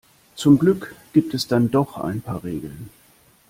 [0.35, 2.89] Zum Glück gibt es dann doch ein paar Regeln.